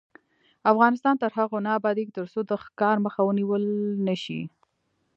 [0.71, 3.63] افغانستان تر هغو نه ابادیږي، ترڅو د ښکار مخه ونیول
[4.07, 4.41] نشي.